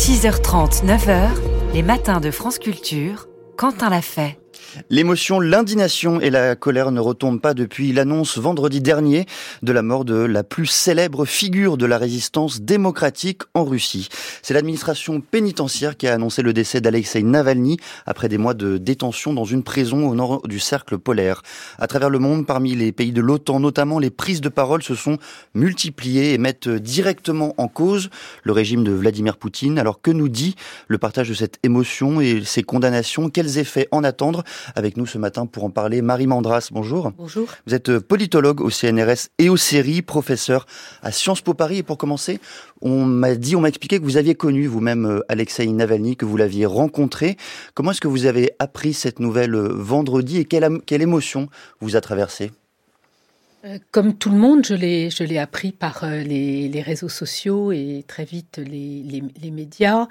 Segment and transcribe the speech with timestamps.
[0.00, 1.28] 6h30, 9h,
[1.74, 4.38] les matins de France Culture, Quentin l'a fait.
[4.88, 9.26] L'émotion, l'indignation et la colère ne retombent pas depuis l'annonce vendredi dernier
[9.62, 14.08] de la mort de la plus célèbre figure de la résistance démocratique en Russie.
[14.42, 19.32] C'est l'administration pénitentiaire qui a annoncé le décès d'Alexei Navalny après des mois de détention
[19.32, 21.42] dans une prison au nord du cercle polaire.
[21.78, 24.94] À travers le monde, parmi les pays de l'OTAN notamment, les prises de parole se
[24.94, 25.18] sont
[25.54, 28.10] multipliées et mettent directement en cause
[28.42, 29.78] le régime de Vladimir Poutine.
[29.78, 30.54] Alors que nous dit
[30.88, 33.30] le partage de cette émotion et ces condamnations?
[33.30, 34.44] Quels effets en attendre?
[34.74, 37.12] Avec nous ce matin pour en parler, Marie Mandras, bonjour.
[37.16, 37.48] Bonjour.
[37.66, 40.66] Vous êtes politologue au CNRS et au CERI, professeur
[41.02, 41.78] à Sciences Po Paris.
[41.78, 42.40] Et pour commencer,
[42.80, 46.24] on m'a dit, on m'a expliqué que vous aviez connu vous-même euh, Alexei Navalny, que
[46.24, 47.36] vous l'aviez rencontré.
[47.74, 51.48] Comment est-ce que vous avez appris cette nouvelle euh, vendredi et quelle, quelle émotion
[51.80, 52.59] vous a traversé euh,
[53.90, 58.24] comme tout le monde, je l'ai, je l'ai appris par les, réseaux sociaux et très
[58.24, 60.08] vite les, les, médias.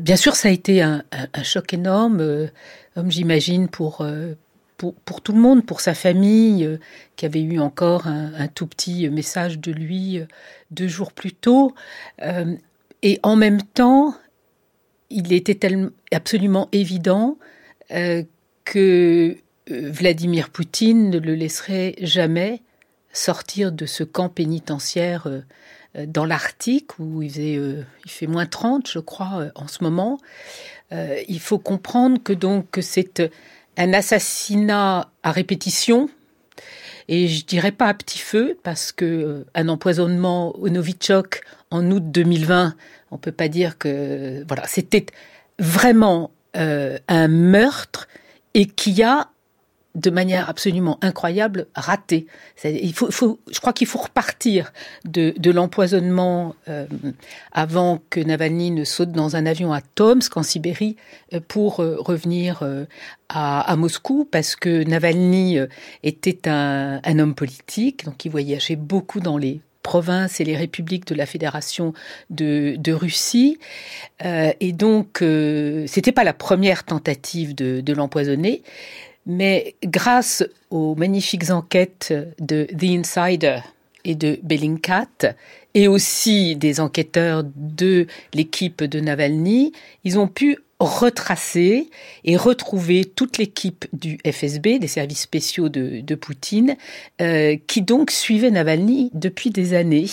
[0.00, 2.48] bien sûr, ça a été un, un choc énorme
[2.96, 4.32] comme j'imagine pour, euh,
[4.78, 6.78] pour, pour, tout le monde, pour sa famille, euh,
[7.16, 10.24] qui avait eu encore un, tout petit message de lui euh,
[10.70, 11.74] deux jours plus tôt.
[13.02, 14.14] et en même temps,
[15.10, 15.68] il était
[16.10, 17.36] absolument évident
[18.64, 19.36] que
[19.68, 22.62] Vladimir Poutine ne le laisserait jamais
[23.12, 25.28] sortir de ce camp pénitentiaire
[25.94, 30.18] dans l'Arctique où il, il fait moins 30, je crois, en ce moment.
[30.92, 33.22] Euh, il faut comprendre que donc c'est
[33.76, 36.08] un assassinat à répétition
[37.08, 41.90] et je dirais pas à petit feu parce que euh, un empoisonnement au Novichok en
[41.90, 42.74] août 2020,
[43.10, 45.06] on peut pas dire que voilà, c'était
[45.58, 48.06] vraiment euh, un meurtre
[48.54, 49.28] et qui a
[49.96, 52.26] de manière absolument incroyable, raté.
[52.64, 54.72] Il faut, faut, je crois qu'il faut repartir
[55.04, 56.86] de, de l'empoisonnement euh,
[57.50, 60.96] avant que Navalny ne saute dans un avion à Tomsk, en Sibérie,
[61.34, 62.62] euh, pour euh, revenir
[63.28, 65.58] à, à, Moscou, parce que Navalny
[66.04, 71.06] était un, un homme politique, donc il voyageait beaucoup dans les provinces et les républiques
[71.06, 71.94] de la Fédération
[72.28, 73.58] de, de Russie.
[74.24, 78.64] Euh, et donc, euh, c'était pas la première tentative de, de l'empoisonner.
[79.26, 83.58] Mais grâce aux magnifiques enquêtes de The Insider
[84.04, 85.34] et de Bellingcat,
[85.74, 89.72] et aussi des enquêteurs de l'équipe de Navalny,
[90.04, 91.88] ils ont pu retracer
[92.24, 96.76] et retrouver toute l'équipe du FSB, des services spéciaux de, de Poutine,
[97.22, 100.10] euh, qui donc suivait Navalny depuis des années.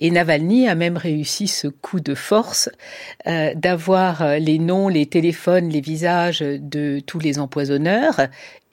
[0.00, 2.68] Et Navalny a même réussi ce coup de force
[3.28, 8.20] euh, d'avoir les noms, les téléphones, les visages de tous les empoisonneurs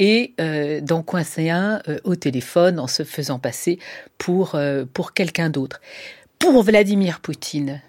[0.01, 3.77] et euh, d'en coincer un euh, au téléphone en se faisant passer
[4.17, 5.79] pour, euh, pour quelqu'un d'autre.
[6.39, 7.81] Pour Vladimir Poutine,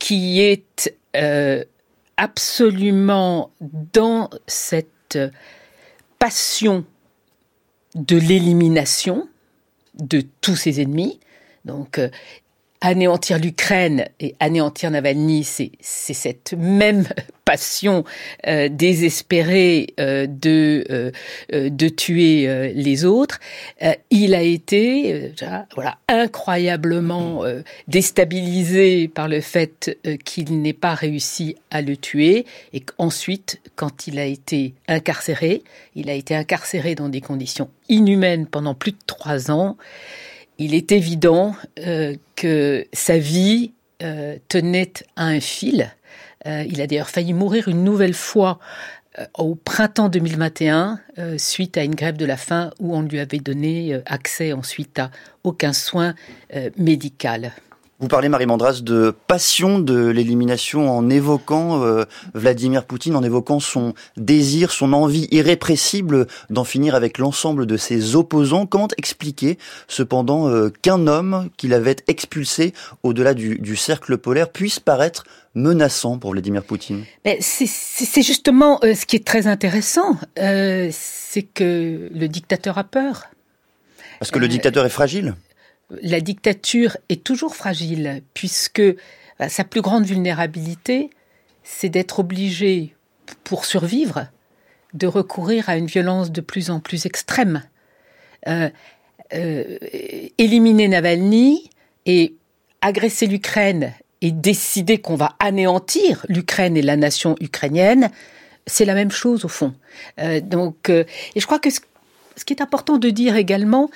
[0.00, 1.64] qui est euh,
[2.16, 5.18] absolument dans cette
[6.18, 6.84] passion
[7.94, 9.28] de l'élimination
[9.94, 11.20] de tous ses ennemis.
[11.64, 12.08] Donc, euh,
[12.80, 17.06] anéantir l'Ukraine et anéantir Navalny, c'est cette même
[17.44, 18.04] passion
[18.46, 21.10] euh, désespérée euh, de euh,
[21.70, 23.40] de tuer les autres.
[24.10, 25.32] il a été
[25.74, 27.42] voilà incroyablement
[27.86, 34.18] déstabilisé par le fait qu'il n'ait pas réussi à le tuer et qu'ensuite, quand il
[34.18, 35.62] a été incarcéré,
[35.94, 39.76] il a été incarcéré dans des conditions inhumaines pendant plus de trois ans
[40.58, 45.94] il est évident euh, que sa vie euh, tenait à un fil.
[46.46, 48.58] Euh, il a d'ailleurs failli mourir une nouvelle fois
[49.36, 51.00] au printemps 2021
[51.38, 55.10] suite à une grève de la faim où on lui avait donné accès ensuite à
[55.42, 56.14] aucun soin
[56.76, 57.52] médical.
[58.00, 63.58] Vous parlez, Marie Mandras, de passion de l'élimination en évoquant euh, Vladimir Poutine, en évoquant
[63.58, 68.66] son désir, son envie irrépressible d'en finir avec l'ensemble de ses opposants.
[68.66, 72.72] Comment expliquer cependant euh, qu'un homme qu'il avait expulsé
[73.02, 75.24] au-delà du, du, cercle polaire puisse paraître
[75.56, 77.04] menaçant pour Vladimir Poutine?
[77.40, 83.24] C'est justement euh, ce qui est très intéressant, c'est que le dictateur a peur.
[84.20, 85.34] Parce que le dictateur est fragile
[85.90, 88.94] la dictature est toujours fragile, puisque euh,
[89.48, 91.10] sa plus grande vulnérabilité,
[91.62, 92.94] c'est d'être obligé,
[93.44, 94.26] pour survivre,
[94.94, 97.62] de recourir à une violence de plus en plus extrême.
[98.46, 98.70] Euh,
[99.34, 99.78] euh,
[100.38, 101.70] éliminer Navalny
[102.06, 102.34] et
[102.80, 103.92] agresser l'Ukraine
[104.22, 108.10] et décider qu'on va anéantir l'Ukraine et la nation ukrainienne,
[108.66, 109.74] c'est la même chose au fond.
[110.42, 111.06] donc, et
[111.36, 111.80] je crois que ce,
[112.44, 113.90] qui est important de dire également,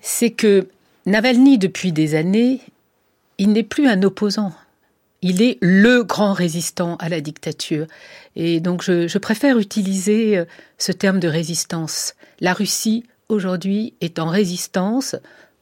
[0.00, 0.68] c'est que
[1.06, 2.60] Navalny, depuis des années,
[3.38, 4.52] il n'est plus un opposant.
[5.22, 7.86] Il est le grand résistant à la dictature.
[8.34, 10.42] Et donc je, préfère utiliser
[10.78, 12.14] ce terme de résistance.
[12.40, 15.14] La Russie, aujourd'hui, est en résistance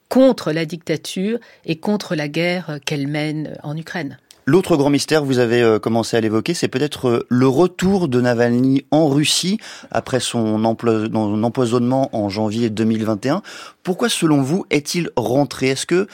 [0.08, 4.19] contre la dictature et contre la guerre qu'elle mène en Ukraine.
[4.46, 8.20] L'autre grand mystère, vous avez euh, commencé à l'évoquer, c'est peut-être euh, le retour de
[8.20, 9.58] Navalny en Russie
[9.91, 13.43] après son empoisonnement en janvier 2021.
[13.82, 15.69] Pourquoi, selon vous, est-il rentré?
[15.69, 16.08] Est-ce que,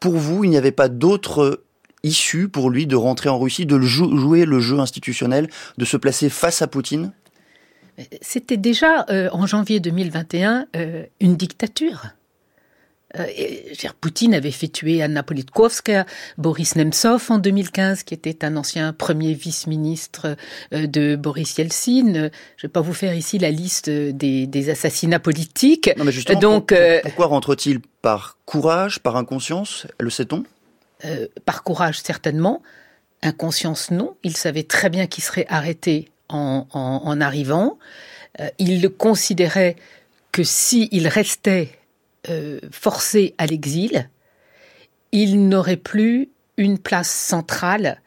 [0.00, 1.62] pour vous, il n'y avait pas d'autre
[2.02, 6.30] issue pour lui de rentrer en Russie, de jouer le jeu institutionnel, de se placer
[6.30, 7.12] face à Poutine?
[8.22, 10.66] C'était déjà, euh, en janvier 2021,
[11.20, 12.06] une dictature.
[13.18, 13.26] Euh,
[14.00, 16.06] Poutine avait fait tuer Anna Politkovskaya,
[16.38, 20.36] Boris Nemtsov en 2015, qui était un ancien premier vice-ministre
[20.72, 22.12] euh, de Boris Yeltsin.
[22.12, 22.30] Je ne
[22.62, 25.90] vais pas vous faire ici la liste des, assassinats politiques.
[25.96, 30.44] Non, mais justement, Donc, euh, pourquoi rentre-t-il par courage, par inconscience Le sait-on?
[31.44, 32.62] Par courage, certainement.
[33.22, 34.16] Inconscience, non.
[34.22, 37.78] Il savait très bien qu'il serait arrêté en, en arrivant.
[38.58, 39.76] il considérait
[40.32, 41.78] que s'il restait
[42.28, 44.08] euh, forcé à l'exil,
[45.12, 48.00] il n'aurait plus une place centrale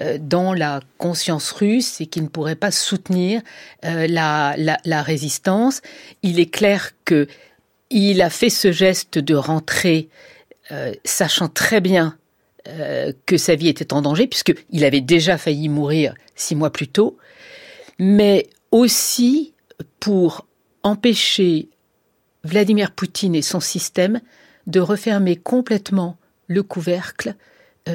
[0.00, 3.40] euh, dans la conscience russe et qu'il ne pourrait pas soutenir
[3.84, 5.80] euh, la, la, résistance.
[6.22, 7.26] Il est clair que
[7.90, 10.08] il a fait ce geste de rentrer,
[11.04, 12.16] sachant très bien
[13.26, 17.18] que sa vie était en danger, puisqu'il avait déjà failli mourir six mois plus tôt,
[18.00, 19.52] mais aussi
[20.00, 20.46] pour
[20.82, 21.68] empêcher
[22.44, 24.20] Vladimir Poutine et son système
[24.66, 27.34] de refermer complètement le couvercle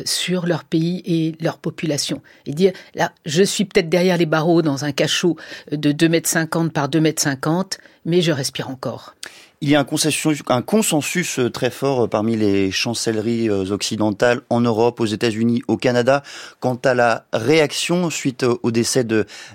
[0.06, 2.21] sur leur pays et leur population.
[2.45, 5.36] Et dire, là, je suis peut-être derrière les barreaux dans un cachot
[5.71, 7.63] de 2,50 m par 2,50 m,
[8.06, 9.15] mais je respire encore.
[9.62, 14.39] Il y a un consensus, un consensus euh, très fort euh, parmi les chancelleries occidentales
[14.50, 16.24] en Europe, aux États-Unis, au Canada,
[16.62, 19.03] quant à la réaction suite au décès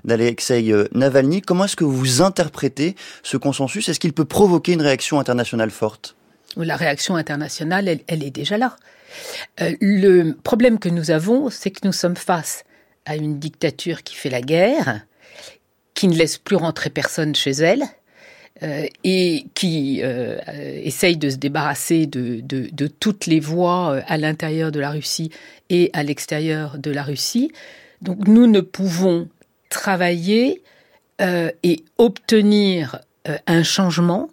[0.04, 1.40] d'Alexei Navalny.
[1.40, 3.88] Comment est-ce que vous interprétez ce consensus?
[3.88, 6.16] Est-ce qu'il peut provoquer une réaction internationale forte?
[6.56, 8.76] La réaction internationale, elle, elle est déjà là.
[9.60, 12.64] Euh, le problème que nous avons, c'est que nous sommes face
[13.06, 15.02] à une dictature qui fait la guerre,
[15.94, 17.84] qui ne laisse plus rentrer personne chez elle,
[18.62, 24.80] euh, et qui euh, essaye de se débarrasser de, toutes les voies à l'intérieur de
[24.80, 25.30] la Russie
[25.70, 27.52] et à l'extérieur de la Russie.
[28.00, 29.28] Donc nous ne pouvons
[29.70, 30.62] travailler
[31.20, 33.00] et obtenir
[33.46, 34.28] un changement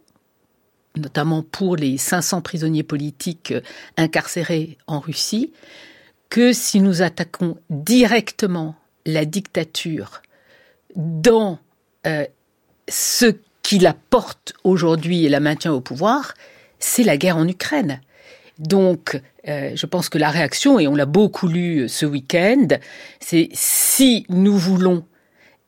[0.96, 3.62] notamment pour les 500 prisonniers politiques euh,
[3.98, 5.52] incarcérés en Russie,
[6.30, 10.22] que si nous attaquons directement la dictature
[10.96, 11.60] dans
[12.08, 12.26] euh,
[12.88, 16.34] ce qui la porte aujourd'hui et la maintient au pouvoir,
[16.80, 18.02] c'est la guerre en Ukraine.
[18.60, 22.68] Donc, euh, je pense que la réaction, et on l'a beaucoup lu ce week-end,
[23.20, 25.06] c'est si nous voulons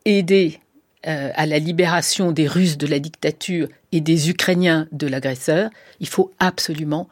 [0.06, 0.60] aider
[1.06, 5.70] euh, à la libération des Russes de la dictature et des Ukrainiens de l'agresseur,
[6.00, 7.10] il faut absolument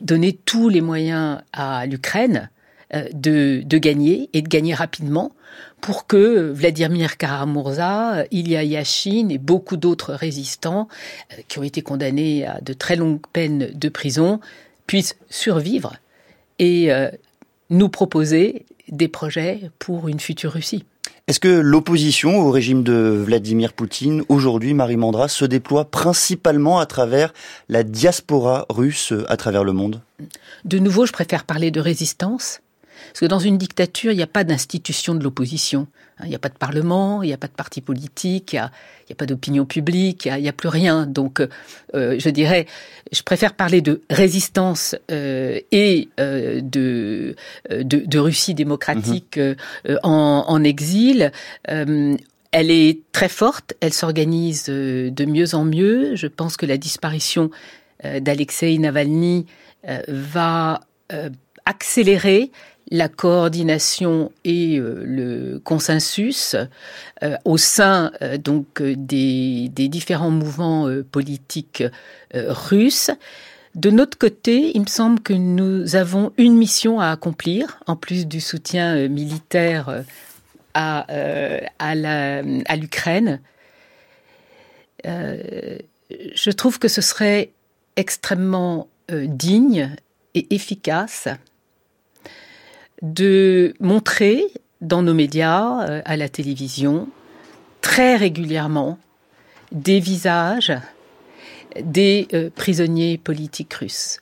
[0.00, 2.50] donner tous les moyens à l'Ukraine
[2.94, 5.30] euh, de, gagner et de gagner rapidement
[5.80, 10.88] pour que Vladimir Karamurza, Ilya Yashin et beaucoup d'autres résistants
[11.32, 14.40] euh, qui ont été condamnés à de très longues peines de prison
[14.88, 15.94] puissent survivre
[16.58, 16.90] et
[17.70, 20.84] nous proposer des projets pour une future Russie.
[21.28, 22.92] Est-ce que l'opposition au régime de
[23.24, 27.32] Vladimir Poutine, aujourd'hui, Marie Mandra, se déploie principalement à travers
[27.68, 30.02] la diaspora russe à travers le monde?
[30.64, 32.60] De nouveau, je préfère parler de résistance
[33.12, 35.86] parce que dans une dictature, il n'y a pas d'institution de l'opposition.
[36.18, 36.22] Hein.
[36.24, 38.60] Il n'y a pas de parlement, il n'y a pas de parti politique, il n'y
[38.60, 41.04] a, pas d'opinion publique, il n'y a, plus rien.
[41.04, 41.42] Donc,
[41.94, 42.64] euh, je dirais,
[43.12, 47.36] je préfère parler de résistance euh, et euh, de,
[47.68, 49.98] de, Russie démocratique mhm.
[50.02, 51.32] en, exil.
[51.64, 56.16] elle est très forte, elle s'organise de mieux en mieux.
[56.16, 57.50] Je pense que la disparition
[58.02, 59.44] d'Alexei Navalny
[60.08, 60.80] va
[61.64, 62.50] accélérer
[62.90, 66.56] la coordination et euh, le consensus
[67.22, 71.82] euh, au sein euh, des, différents mouvements politiques
[72.34, 73.10] russes.
[73.74, 78.26] De notre côté, il me semble que nous avons une mission à accomplir, en plus
[78.26, 80.04] du soutien militaire
[80.74, 81.94] à
[82.76, 83.40] l'Ukraine.
[85.04, 87.50] je trouve que ce serait
[87.96, 89.94] extrêmement digne
[90.34, 91.28] et efficace
[93.02, 94.44] de montrer
[94.80, 97.08] dans nos médias, euh, à la télévision,
[97.80, 98.98] très régulièrement,
[99.72, 100.72] des visages
[101.80, 104.20] des euh, prisonniers politiques russes.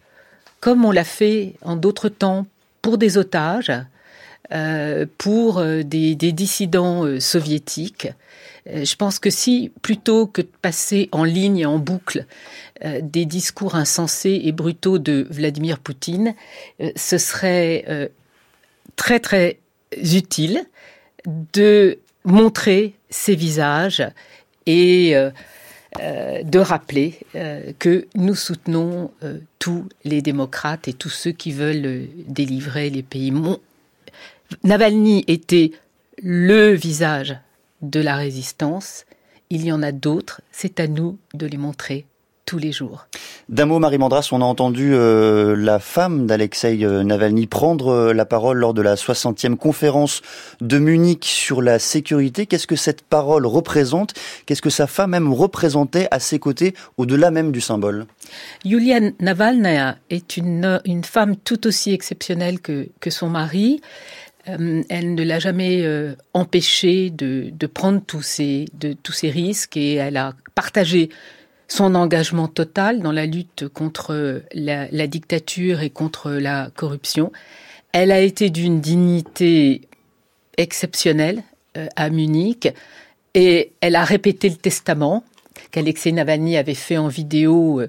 [0.61, 2.47] Comme on l'a fait en d'autres temps
[2.83, 3.73] pour des otages,
[5.17, 8.09] pour des, des, dissidents soviétiques.
[8.67, 12.27] Je pense que si, plutôt que de passer en ligne en boucle
[12.85, 16.35] des discours insensés et brutaux de Vladimir Poutine,
[16.97, 18.11] ce serait
[18.97, 19.59] très
[19.95, 20.65] utile
[21.27, 24.07] de montrer ces visages
[24.67, 25.31] et euh,
[26.01, 29.11] euh, de rappeler euh, que nous soutenons
[29.59, 33.33] tous les démocrates et tous ceux qui veulent délivrer les pays.
[34.65, 35.73] Navalny était
[36.23, 37.37] le visage
[37.83, 39.05] de la résistance.
[39.49, 40.43] Il y en a d'autres.
[40.53, 42.07] C'est à nous de les montrer
[42.51, 43.07] tous les jours.
[43.49, 48.13] D'un mot, Marie Mandras, on a entendu euh, la femme d'Alexei euh, Navalny prendre euh,
[48.13, 50.21] la parole lors de la 60e conférence
[50.61, 52.47] de Munich sur la sécurité.
[52.47, 54.15] Qu'est-ce que cette parole représente?
[54.47, 58.07] Qu'est-ce que sa femme même représentait à ses côtés, au-delà même du symbole?
[58.65, 63.81] Yulia Navalnaya est une, une femme tout aussi exceptionnelle que, que son mari.
[64.45, 65.85] elle ne l'a jamais
[66.35, 71.11] empêché de, de prendre tous ces, de, tous ces risques et elle a partagé
[71.71, 77.31] son engagement total dans la lutte contre la, dictature et contre la corruption.
[77.93, 79.83] Elle a été d'une dignité
[80.57, 81.43] exceptionnelle
[81.77, 82.69] euh, à Munich
[83.35, 85.23] et elle a répété le testament
[85.71, 87.81] qu'Alexei Navalny avait fait en vidéo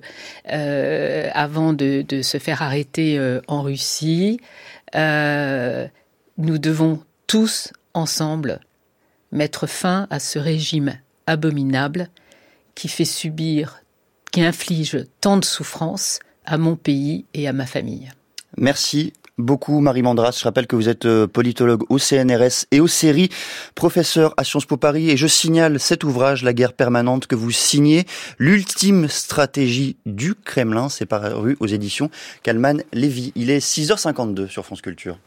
[0.51, 4.39] euh, avant de, se faire arrêter euh, en Russie.
[4.93, 8.59] nous devons tous ensemble
[9.31, 12.09] mettre fin à ce régime abominable
[12.75, 13.81] qui fait subir,
[14.31, 18.11] qui inflige tant de souffrances à mon pays et à ma famille.
[18.57, 20.37] Merci beaucoup Marie Mandras.
[20.39, 23.29] Je rappelle que vous êtes euh, politologue au CNRS et au CERI,
[23.75, 27.51] professeur à Sciences Po Paris et je signale cet ouvrage, La guerre permanente, que vous
[27.51, 28.05] signez,
[28.37, 30.89] l'ultime stratégie du Kremlin.
[30.89, 32.09] C'est paru aux éditions
[32.43, 33.31] Kalman Lévy.
[33.35, 35.17] Il est 6h52 sur France Culture.